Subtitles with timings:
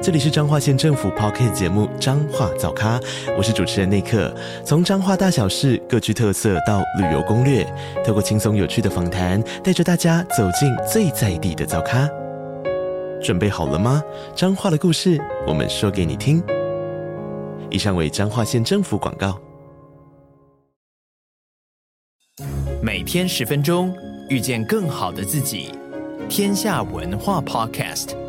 [0.00, 3.00] 这里是彰化县政府 Podcast 节目《彰化早咖》，
[3.36, 4.32] 我是主持人内克。
[4.64, 7.66] 从彰化大小事各具特色到旅游攻略，
[8.06, 12.08] 透过轻松有趣的访谈，带着大家走进最在地的早咖。
[13.20, 14.00] 准备好了吗？
[14.36, 16.40] 彰化的故事，我们说给你听。
[17.68, 19.36] 以上为彰化县政府广告。
[22.80, 23.92] 每天十分钟，
[24.28, 25.72] 遇见更好的自己。
[26.28, 28.27] 天下文化 Podcast。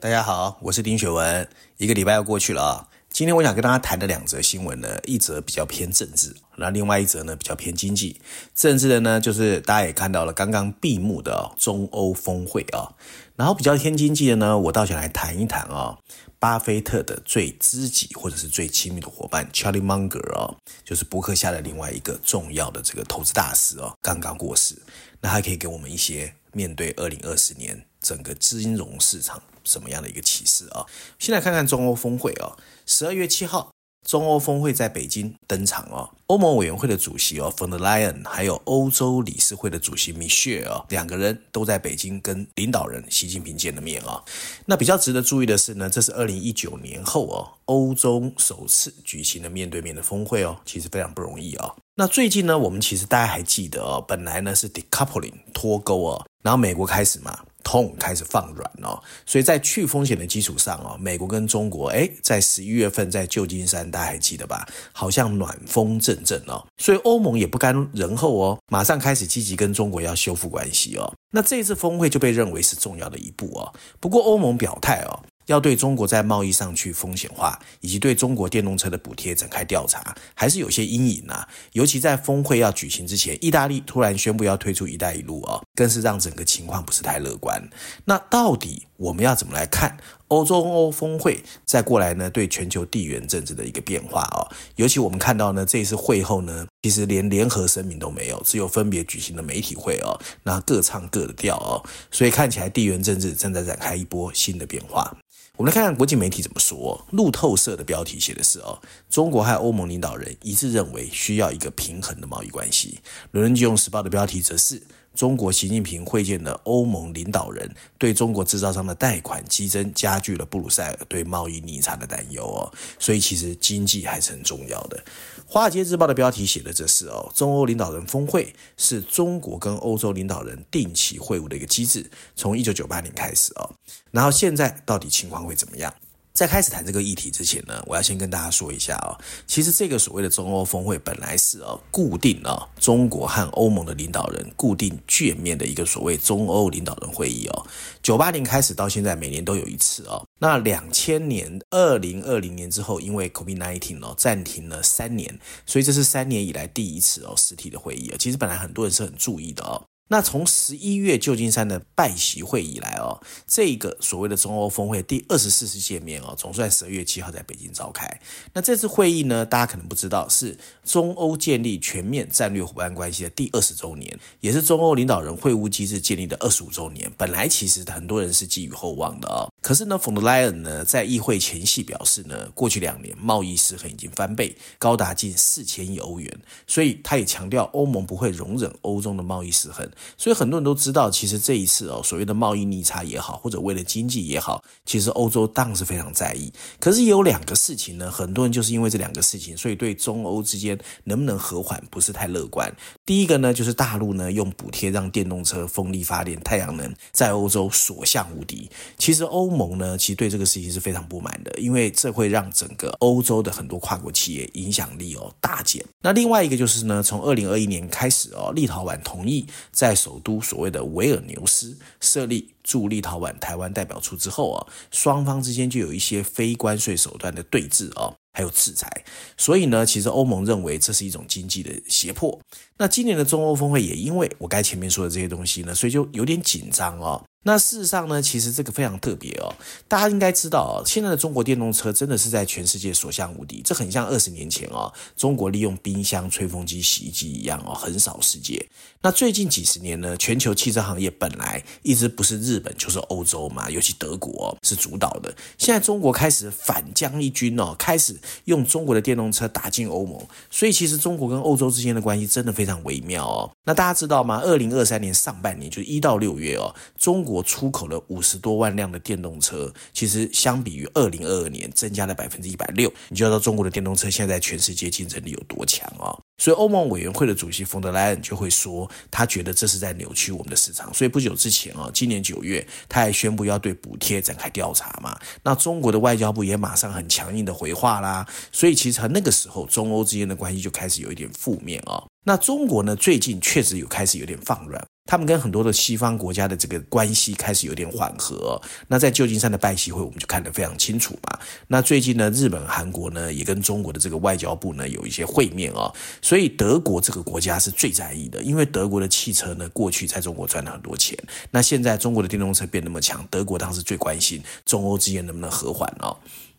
[0.00, 1.46] 大家好，我是丁雪文。
[1.76, 8.18] 一个礼拜要过去了啊，今天我想跟大家谈的两则新闻呢，一则比较偏政治，那另外一则呢比较偏经济。
[8.54, 12.96] 政治的呢，就是大家也看到了刚刚闭幕的中欧峰会啊，
[13.36, 15.98] 然后比较偏经济的呢，我倒想来谈一谈啊，
[16.38, 24.74] 巴菲特的最知己或者是最亲密的伙伴 Charlie Munger 啊，就是伯克夏的另外一个重要的这个投资大师哦，刚刚过世，
[25.20, 29.42] 那还可以给我们一些面对二零二四年整个金融市场。
[29.64, 30.86] 什么样的一个启示啊？
[31.18, 33.70] 先来看看中欧峰会啊，十二月七号，
[34.06, 36.10] 中欧峰会在北京登场啊。
[36.26, 44.22] 欧盟委员会的主席哦，von der Leyen，还有欧洲理事会的主席 Michel 啊，两个人都在北京跟领导人习近平见了面啊。
[44.66, 51.74] 那比较值得注意的是呢，这是二零一九年后哦，欧洲首次举行的面对面的峰会哦，其实非常不容易啊。
[51.96, 57.40] 那最近呢，我们其实大家还记得哦，本来呢是 decoupling 脱钩哦，然后美国开始嘛。
[57.62, 64.66] 痛开始放软哦，所以在去风险的基础上哦，美国跟中国诶，在十一月份在旧金山，大家还记得吧？
[64.92, 71.12] 好像暖风阵阵哦，所以欧盟也不甘人后哦，马上开始积极跟中国要修复关系哦。
[71.32, 73.72] 那这次峰会就被认为是重要的一步哦。
[74.00, 75.20] 不过欧盟表态哦。
[75.50, 81.48] 要对中国在贸易上去风险化，以及对中国电动车的补贴展开调查，还是有些阴影呐、啊。
[81.72, 87.60] 尤其在峰会要举行之前，意大利突然宣布要退出“一带一路”哦，更是让整个情况不是太乐观。
[88.04, 89.96] 那到底我们要怎么来看
[90.28, 92.30] 欧洲欧峰会再过来呢？
[92.30, 94.46] 对全球地缘政治的一个变化哦，
[94.76, 101.82] 尤其我们看到呢，这一次会后呢，其实连联合声明都没有，只有分别举行的媒体会哦，那各唱各的调哦，
[102.12, 105.12] 所以看起来地缘政治正在展开一波新的变化。
[105.56, 107.06] 我们来看看国际媒体怎么说。
[107.10, 108.80] 路透社的标题写的是：哦，
[109.10, 113.00] 中国和欧盟领导人一致认为需要一个平衡的贸易关系。
[113.32, 114.82] 伦敦金融时报的标题则是。
[115.14, 122.72] 中国习近平会见的欧盟领导人，对中国制造商的贷款激增，加剧了布鲁塞尔对贸易逆差的担忧哦。
[122.98, 125.02] 所以其实经济还是很重要的。
[125.46, 133.74] 华尔街日报的标题写的这是哦，中欧领导人峰会是中国跟欧洲领导人定期会晤的一个机制，从一九九八年开始哦。
[134.12, 135.92] 然后现在到底情况会怎么样？
[136.40, 139.12] 在开始谈这个议题之前呢，我要先跟大家说一下哦，
[139.46, 147.66] 其实这个所谓的中欧峰会本来是哦固定哦中国和欧盟的领导人固定见面的一个所谓中欧领导人会议哦，
[148.02, 159.89] 九八年开始到现在每年都有一次哦，那两千年二零二零年之后，因为 COVID-19 哦暂停了三年，所以这是三年以来第一次哦实体的会议哦，其实本来很多人是很注意的哦。
[160.12, 168.20] 那从十一月旧金山的拜习会以来哦，这个所谓的中欧峰会第二十四次见面哦，总算十二月七号在北京召开。
[168.52, 177.08] 那这次会议呢，大家可能不知道，是中欧建立全面战略伙伴关系的第二十周年，也是中欧领导人会晤机制建立的二十五周年。
[177.16, 189.88] 本来其实很多人是寄予厚望的哦，可是呢，冯德莱恩呢在议会前夕表示呢，过去两年贸易失衡已经翻倍，高达近四千亿欧元，所以他也强调欧盟不会容忍欧中的贸易失衡。
[190.16, 196.52] 所以很多人都知道，其实这一次哦，所谓的贸易逆差也好，或者为了经济也好，其实欧洲当然是非常在意。
[196.78, 202.72] 可是也有两个事情呢，很多人就是因为这两个事情，所以对中欧之间能不能和缓不是太乐观。
[203.04, 208.70] 第一个呢，就是大陆呢用补贴让电动车、风力发电、太阳能在欧洲所向无敌。
[208.98, 215.84] 其实欧盟呢，其实对这个事情是非常不满的，因为这会让整个欧洲的很多跨国企业影响力哦大减。
[216.00, 228.88] 那另外一个就是呢，从二零二一年开始哦，立陶宛同意在在首都所谓的维尔纽斯设立驻立陶宛台湾代表处之后啊，双方之间就有一些非关税手段的对峙啊，还有制裁。
[229.36, 232.38] 所以呢，其实欧盟认为这是一种经济的胁迫。
[232.78, 237.20] 那今年的中欧峰会也因为我该前面说的这些东西呢，所以就有点紧张哦。
[237.42, 239.50] 那事实上呢，其实这个非常特别哦。
[239.88, 243.62] 大家应该知道哦，现在的中国电动车真的是在全世界所向无敌。
[243.64, 248.64] 这很像二十年前哦，中国利用冰箱、吹风机、洗衣机一样哦，横扫世界。
[249.02, 255.34] 那最近几十年呢，全球汽车行业本来一直不是日本就是欧洲嘛，尤其德国是主导的。
[255.56, 258.14] 现在中国开始反将一军哦，开始
[258.44, 260.20] 用中国的电动车打进欧盟。
[260.50, 263.50] 所以其实中国跟欧洲之间的关系真的非常微妙哦。
[263.64, 264.42] 那大家知道吗？
[264.44, 276.18] 二零二三年上半年，就一到六月哦，中国国出口了五十多万辆的电动车，其实相比于二零二二年增加了百分之一百六，你就知道中国的电动车现在在全世界竞争力有多强哦。
[276.42, 280.92] 所以欧盟委员会的主席冯德莱恩就会说，他觉得这是在扭曲我们的市场。
[280.92, 285.16] 所以不久之前啊，今年九月他还宣布要对补贴展开调查嘛。
[285.42, 288.26] 那中国的外交部也马上很强硬的回话啦。
[288.50, 292.02] 所以其实那个时候中欧之间的关系就开始有一点负面啊。
[292.24, 294.82] 那中国呢，最近确实有开始有点放软。
[295.10, 298.62] 他们跟很多的西方国家的这个关系开始有点缓和。
[298.86, 301.36] 那在旧金山的拜习会，我们就看得非常清楚嘛。
[301.66, 305.92] 那最近呢，日本、韩国呢也跟中国的这个外交部呢有一些会面哦。
[306.22, 311.18] 所以德国这个国家是最在意的，因为德国的汽车呢过去在中国赚了很多钱。
[311.50, 316.16] 那现在中国的电动车变那么强，德国当时最关心中欧之间能不能和缓哦。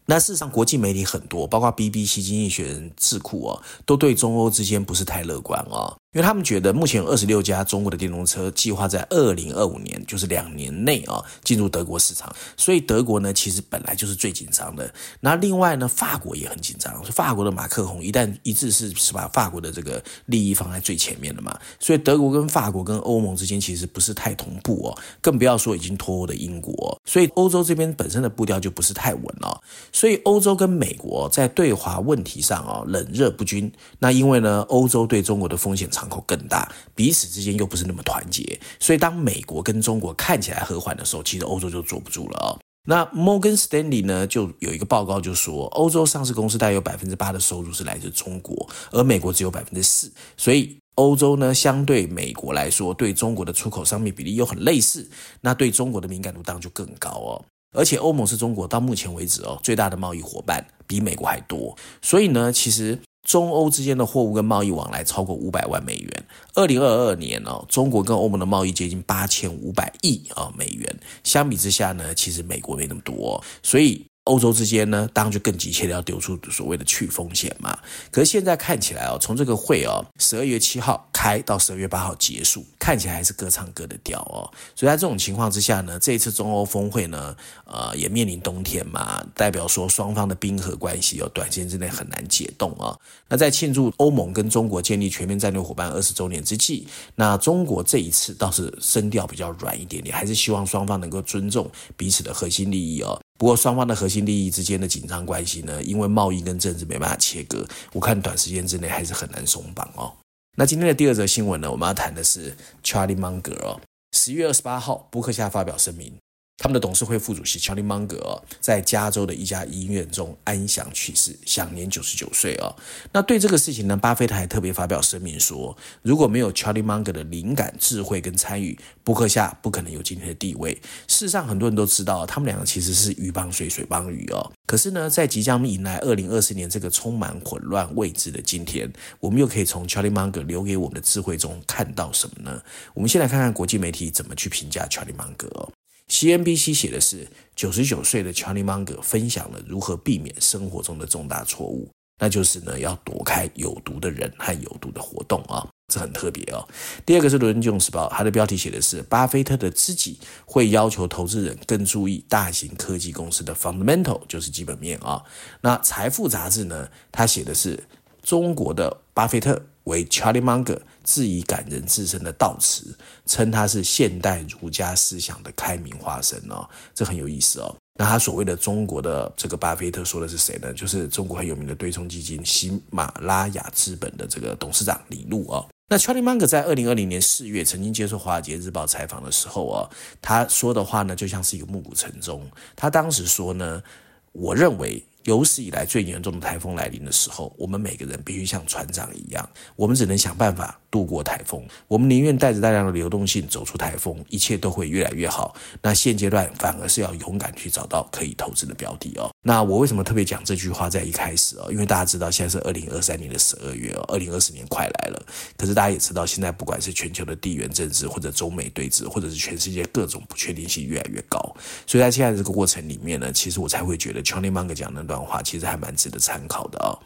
[0.08, 5.96] 那事实上，国际媒体很多，包括 BBC、经济学人、智库哦，都对中欧之间不是太乐观哦。
[6.14, 14.94] 因为他们觉得目前有二十六家中国的电动车计划在二零二五年，就是两年内啊进入德国市场，所以德国呢其实本来就是最紧张的。
[15.22, 29.62] 那另外呢，法国也很紧张，法国的马克宏一旦一致是是把法国的这个利益放在最前面的嘛，所以德国跟法国跟欧盟之间其实不是太同步哦，更不要说已经脱欧的英国，所以欧洲这边本身的步调就不是太稳了。
[29.94, 33.72] 所以欧洲跟美国在对华问题上啊冷热不均。
[34.00, 42.58] 那因为呢，欧洲对中国的风险敞口更大，彼此之间又不是那么团结，所以当美国跟中国看起来和缓的时候，其实欧洲就坐不住了哦。
[42.88, 55.08] 那 Morgan Stanley 呢，就有一个报告就说，欧洲上市公司大约有百分之八的收入是来自中国，而美国只有百分之四，所以欧洲呢，相对美国来说，对中国的出口商品比例又很类似，
[55.42, 57.46] 那对中国的敏感度当然就更高哦。
[57.78, 62.98] 而且欧盟是中国到目前为止哦最大的贸易伙伴，比美国还多，所以呢，其实。
[63.24, 66.24] 中欧之间的货物跟贸易往来超过五百万美元。
[66.56, 71.00] 二零二二年呢，中国跟欧盟的贸易接近八千五百亿啊美元。
[71.24, 74.06] 相比之下呢，其实美国没那么多，所以。
[74.26, 77.78] 欧洲之间呢，当然就更急切的要丢出所谓的去风险嘛。
[78.12, 84.46] 可是现在看起来哦，从这个会哦，十二月七号开到十二月八号结束，看起来还是各唱各的调哦。
[84.76, 87.36] 所以在这种情况之下呢，这一次中欧峰会呢，
[87.66, 92.96] 呃，也面临冬天嘛，代表说双方的冰河关系哦，短时间之内很难解冻啊。
[93.28, 103.21] 那在庆祝欧盟跟中国建立全面战略伙伴二十周年之际，那中国这一次倒是声调比较软一点点，还是希望双方能够尊重彼此的核心利益哦。
[103.42, 110.14] 不过，双方的核心利益之间的紧张关系呢，因为贸易跟政治没办法切割，我看短时间之内还是很难松绑哦。
[110.56, 113.82] 那今天的第二则新闻呢，我们要谈的是 Charlie Munger 哦，
[114.16, 116.14] 十月二十八号，布克夏发表声明。
[116.62, 122.76] 他们的董事会副主席 Charlie Munger 在加州的一家医院中安详去世，享年九十九岁哦。
[123.12, 130.72] 那对这个事情呢，巴菲特还特别发表声明说，如果没有乔利芒格的灵感、智慧跟参与，波克夏不可能有今天的地位。
[131.08, 134.52] 事实上，很多人都知道，他们两个其实是鱼帮水，水帮鱼哦。
[134.68, 138.88] 可是呢，在即将迎来二零二四年这个充满混乱未知的今天，
[139.20, 142.62] 我们又可以从乔利芒格留给我们的智慧中看到什么呢？
[142.94, 145.72] 我们先来看看国际媒体怎么去评价乔利芒格哦。
[146.12, 147.26] CNBC 写的是
[147.56, 151.90] 九十九岁的乔利芒格分享了如何避免生活中的重大错误，
[152.20, 156.68] 那就是呢要躲开有毒的人和有毒的活动啊，这很特别哦。
[157.06, 165.24] 第二个是《伦敦金融时报》，它的标题写的是巴菲特的知己会要求投资人更注意大型科技公司的 fundamental，就是基本面啊。
[165.62, 167.82] 那《财富》杂志呢，它写的是
[168.22, 169.66] 中国的巴菲特。
[169.86, 172.96] 为 Charlie Munger 致以感人至深的悼词，
[173.26, 177.76] 称他是现代儒家思想的开明化身哦，这很有意思哦。
[177.96, 180.74] 那他所谓的中国的这个巴菲特说的是谁呢？
[180.74, 185.68] 就是中国很有名的对冲基金喜马拉雅资本的这个董事长李路哦。
[185.90, 189.90] 那 Charlie Munger 在二零二零年四月曾经接受《华尔街日报》采访的时候哦，
[190.22, 192.50] 他说的话呢就像是一个暮鼓晨钟。
[192.78, 193.84] 他当时说呢，
[194.32, 201.64] 我认为有史以来最严重的台风来临的时候，我们每个人必须像船长一样，我们只能想办法度过台风。
[201.88, 205.56] 我们宁愿带着大量的流动性走出台风，一切都会越来越好。
[205.82, 209.30] 那现阶段反而是要勇敢去找到可以投资的标的哦。
[209.44, 211.72] 那我为什么特别讲这句话在一开始哦？
[211.72, 215.26] 因为大家知道现在是二零二三年的十二月哦，二零二四年快来了。
[215.58, 221.40] 可是大家也知道，现在不管是全球的地缘政治，或者中美对峙，或者是全世界各种不确定性越来越高，
[221.86, 225.92] 所以在现在这个过程里面呢，其实我才会觉得 Charlie Munger 讲的这段话其实还蛮。
[226.02, 226.98] 值得参考的哦。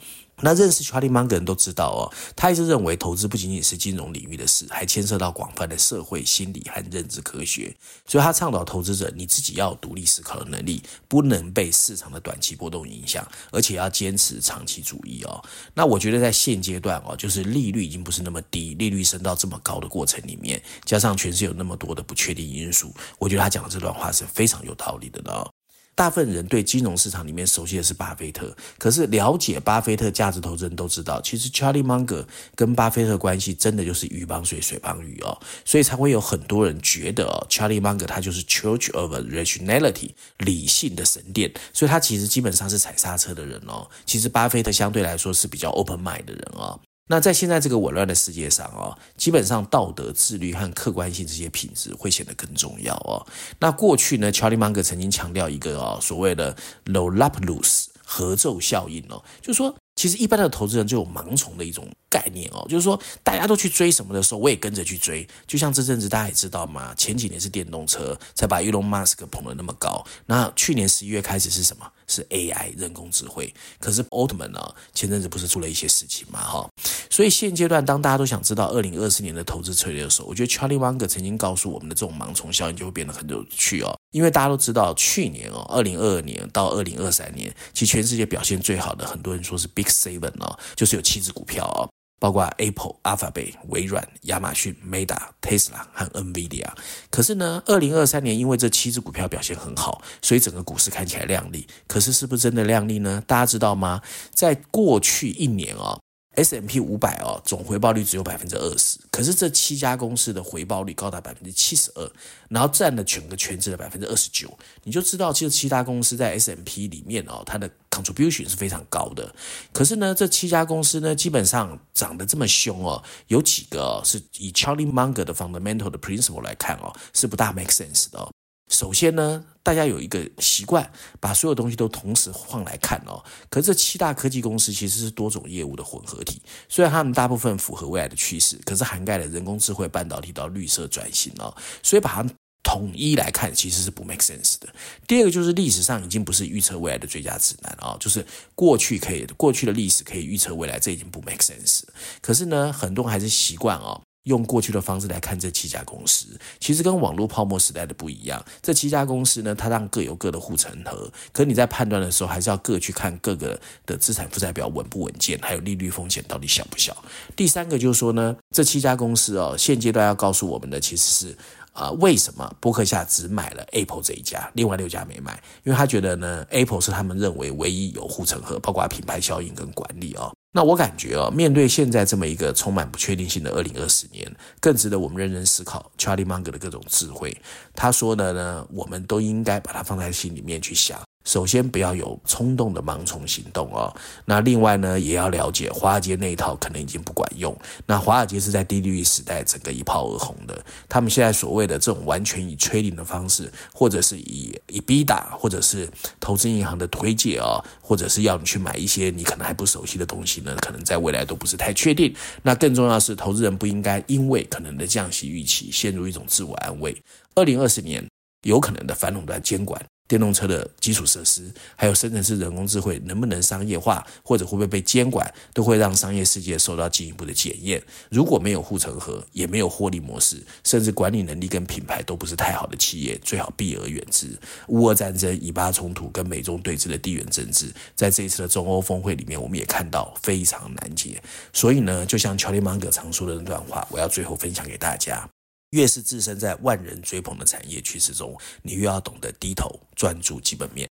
[0.41, 7.75] 那认识 Charlie Munger 的人都知道哦，他一直认为投资不仅仅是金融领域的事，还牵涉到广泛的社会心理和认知科学。
[8.05, 15.43] 所以他倡导投资者你自己要独立思考的能力，不能被市场的短期波动影响，而且要坚持长期主义哦。
[15.74, 25.50] 那我觉得在现阶段哦，就是利率已经不是那么低，利率升到这么高的过程里面，加上全世界有那么多的不确定因素，我觉得他讲的这段话是非常有道理的哦。
[25.95, 43.87] 大部分人对金融市场里面熟悉的是巴菲特，可是了解巴菲特价值投资人都知道，其实 Charlie Munger 跟巴菲特关系真的就是鱼帮水，水帮鱼哦，所以才会有很多人觉得哦，Charlie Munger 他就是 Church of Rationality 理性的神殿，所以他其实基本上是踩刹车的人哦。
[44.05, 46.77] 其实巴菲特相对来说是比较 open mind 的人哦。
[47.07, 53.25] 那在现在这个紊乱的世界上哦，基本上道德、自律和客观性这些品质会显得更重要哦。
[53.59, 59.75] 那过去呢乔利芒格曾经强调一个哦，所谓的 Lollapalooza 合奏效应哦，就是说。
[59.95, 65.25] 其实一般的投资人就有盲从的一种概念哦，就是说大家都去追什么的时候，我也跟着去追。
[65.47, 71.89] 就像这阵子大家也知道嘛，前几年是电动车才把 Elon Musk 捧得那么高，那去年十一月开始是什么？
[72.07, 73.51] 是 AI 人工智慧。
[73.79, 74.59] 可是奥特曼呢，
[74.93, 76.69] 前阵子不是出了一些事情嘛哈？
[77.09, 83.97] 所以现阶段当大家都想知道二零二四年的投资策略的时候，我觉得 Charlie Munger 曾经告诉我们的这种盲从效应就会变得很有趣哦。
[84.15, 96.65] 因为大家都知道，去年哦，二零二二年到二零二三年，其实全世界表现最好的，很多人说是 Big Seven 哦，就是有七只股票哦，包括 Apple、Alphabet、微软、亚马逊、Meta、Tesla 和 NVIDIA。
[97.12, 101.67] 可是呢，二零二三年因为这七只股票表现很好，所以整个股市看起来亮丽。
[101.86, 103.22] 可是是不是真的亮丽呢？
[103.27, 104.01] 大家知道吗？
[104.34, 106.00] 在过去一年哦。
[106.35, 112.11] S M P 五百哦，总回报率只有百分之二十，可是这七家公司的回报率高达百分之七十二，
[112.49, 119.33] 然后占了整个全值的百分之二十九，你就知道这七家公司在 S M P 里面哦，它的 contribution 是非常高的。
[119.71, 128.34] 可是呢，这七家公司呢，基本上涨得这么凶哦，有几个，是以 Charlie Munger 的 fundamental 的 principle 来看哦，是不大 make sense 的哦。
[128.69, 133.24] 首先呢，大家有一个习惯，把所有东西都同时放来看哦。
[133.50, 141.55] 可是这七大科技公司其实是多种业务的混合体，虽然他们大部分符合未来的趋势，可是涵盖了人工智慧、半导体到绿色转型哦。
[141.84, 142.27] 所以把它
[142.63, 144.67] 统一来看，其实是不 make sense 的。
[145.07, 151.84] 第二个就是历史上已经不是预测未来的最佳指南啊，就是过去可以过去的历史可以预测未来，这已经不 make sense。
[152.19, 154.01] 可是呢，很多人还是习惯哦。
[154.25, 156.27] 用过去的方式来看这七家公司，
[156.60, 158.44] 其实跟网络泡沫时代的不一样。
[158.62, 166.96] 这七家公司呢，它让各有各的护城河，可你在判断的时候，还是要各去看各个的资产负债表稳不稳健，还有利率风险到底小不小。
[167.36, 171.38] 第三个就是说呢，这七家公司哦，现阶段要告诉我们的其实是
[171.74, 175.39] 啊，为什么伯克夏只买了 Apple 这一家，另外六家没买？
[175.63, 180.34] 因为他觉得呢，Apple 是他们认为唯一有护城河，包括品牌效应跟管理哦。
[180.55, 184.25] 那我感觉啊，面对现在这么一个充满不确定性的二零二四年，
[184.62, 187.35] 更值得我们认真思考 Charlie Munger 的各种智慧。
[187.75, 190.97] 他说的呢，我们都应该把它放在心里面去想。
[191.25, 193.94] 首先，不要有冲动的盲从行动哦。
[194.25, 197.55] 那另外呢，也要了解华尔街那一套可能已经不管用。
[197.88, 200.63] 那华尔街是在低利率时代整个一炮而红的。
[200.88, 205.89] 他们现在所谓的这种完全以 trading 的方式，或者是以 EBITDA，或者是
[206.20, 212.15] 投资银行的推介啊，或者是要你去买一些你可能还不熟悉的东西呢，可能在未来都不是太确定。
[212.44, 216.96] 那更重要是，投资人不应该因为可能的降息预期陷入一种自我安慰。
[217.34, 218.08] 二零二四年
[218.44, 219.84] 有可能的反垄断监管。
[220.07, 227.81] 电动车的基础设施，还有生成式人工智慧能不能商业化，或者会不会被监管，都会让商业世界受到进一步的检验。
[228.09, 234.27] 如果没有护城河，也没有获利模式，甚至管理能力跟品牌都不是太好的企业，最好避而远之。
[234.67, 241.21] 乌俄战争、以巴冲突跟美中对峙的地缘政治，在这一次的中欧峰会里面，我们也看到非常难解。
[241.51, 245.34] 所以呢，就像乔利芒格常说的那段话，我要最后分享给大家。
[245.75, 250.88] 越是置身在万人追捧的产业趋势中，你越要懂得低头专注基本面。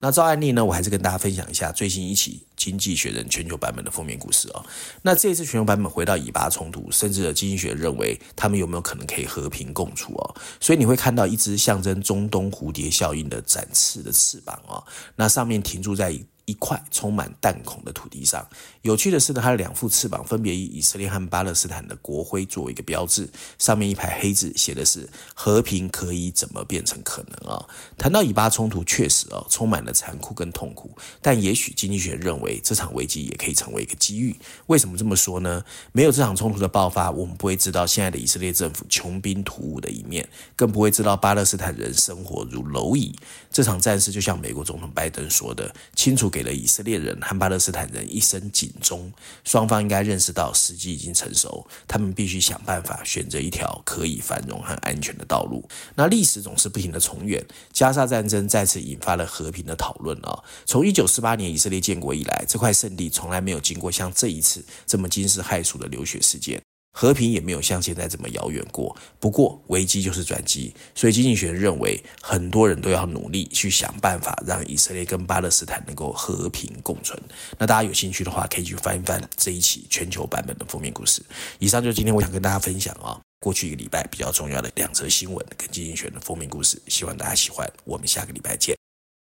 [0.00, 4.64] 那照案例呢，我还是跟大家分享一下最新一期《经济学人》全球版本的封面故事哦。
[5.02, 10.34] 那这次全球版本回到以巴冲突，甚至经济学认为他们有没有可能可以和平共处哦？
[10.58, 14.82] 所以你会看到一只象征中东蝴蝶效应的展翅的翅膀哦，
[15.14, 18.46] 那上面停驻在一块充满弹孔的土地上。
[18.82, 27.64] 有趣的是呢，它的两副翅膀分别以以色列和巴勒斯坦的国徽作为一个标志，上面一排黑字写的是“和平可以怎么变成可能”啊。
[27.96, 34.34] 谈到以巴冲突，确实啊充满了残酷跟痛苦，但也许经济学认为这场危机也可以成为一个机遇。
[34.66, 35.64] 为什么这么说呢？
[35.92, 43.14] 没有这场冲突的爆发，我们不会知道现在的以色列政府穷兵黩武的一面，更不会知道巴勒斯坦人生活如蝼蚁。
[43.50, 49.12] 这场战事就像美国总统拜登说的，清楚给了以色列人和巴勒斯坦人一声警钟，
[49.44, 55.62] 双方应该认识到时机已经成熟，他们必须想办法选择一条可以繁荣和安全的道路。
[55.94, 60.42] 那历史总是不停的重演，加沙战争再次引发了和平的讨论啊。
[60.64, 66.58] 从一九四八年以色列建国以来，这块圣地从来没有经过像这一次这么惊世骇俗的流血事件。
[66.92, 68.94] 和平也没有像现在这么遥远过。
[69.18, 77.20] 不过危机就是转机，所以经济学认为很多人都要努力去想办法，让以色列跟巴勒斯坦能够和平共存。
[77.58, 81.22] 那大家有兴趣的话，可以去翻一翻这一期全球版本的封面故事。
[81.58, 87.66] 以上就是今天我想跟大家分享啊，过去一个礼拜比较重要的两则新闻跟经济学的封面故事，希望大家喜欢。
[87.84, 88.81] 我们下个礼拜见。